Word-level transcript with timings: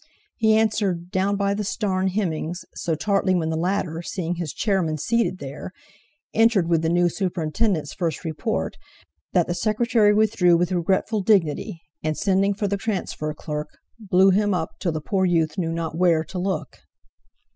He 0.35 0.57
answered 0.57 1.11
"Down 1.11 1.35
by 1.35 1.53
the 1.53 1.63
starn" 1.63 2.07
Hemmings 2.07 2.65
so 2.73 2.95
tartly 2.95 3.35
when 3.35 3.51
the 3.51 3.55
latter, 3.55 4.01
seeing 4.01 4.33
his 4.37 4.51
Chairman 4.51 4.97
seated 4.97 5.37
there, 5.37 5.73
entered 6.33 6.67
with 6.67 6.81
the 6.81 6.89
new 6.89 7.07
Superintendent's 7.07 7.93
first 7.93 8.25
report, 8.25 8.77
that 9.33 9.45
the 9.45 9.53
Secretary 9.53 10.11
withdrew 10.11 10.57
with 10.57 10.71
regretful 10.71 11.21
dignity; 11.21 11.83
and 12.01 12.17
sending 12.17 12.55
for 12.55 12.67
the 12.67 12.77
transfer 12.77 13.31
clerk, 13.35 13.69
blew 13.99 14.31
him 14.31 14.55
up 14.55 14.69
till 14.79 14.91
the 14.91 15.01
poor 15.01 15.23
youth 15.23 15.59
knew 15.59 15.71
not 15.71 15.95
where 15.95 16.23
to 16.23 16.39
look. 16.39 16.79